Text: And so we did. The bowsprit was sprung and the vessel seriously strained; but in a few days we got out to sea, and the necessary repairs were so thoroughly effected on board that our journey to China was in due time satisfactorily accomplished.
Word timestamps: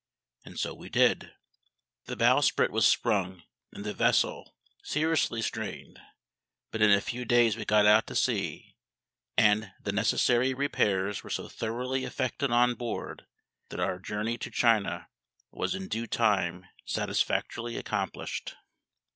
And 0.43 0.59
so 0.59 0.73
we 0.73 0.89
did. 0.89 1.35
The 2.05 2.15
bowsprit 2.15 2.71
was 2.71 2.87
sprung 2.87 3.43
and 3.71 3.83
the 3.85 3.93
vessel 3.93 4.55
seriously 4.81 5.43
strained; 5.43 6.01
but 6.71 6.81
in 6.81 6.89
a 6.91 6.99
few 6.99 7.23
days 7.23 7.55
we 7.55 7.65
got 7.65 7.85
out 7.85 8.07
to 8.07 8.15
sea, 8.15 8.75
and 9.37 9.71
the 9.79 9.91
necessary 9.91 10.55
repairs 10.55 11.23
were 11.23 11.29
so 11.29 11.47
thoroughly 11.47 12.03
effected 12.03 12.49
on 12.49 12.73
board 12.73 13.27
that 13.69 13.79
our 13.79 13.99
journey 13.99 14.39
to 14.39 14.49
China 14.49 15.07
was 15.51 15.75
in 15.75 15.87
due 15.87 16.07
time 16.07 16.65
satisfactorily 16.83 17.77
accomplished. 17.77 18.55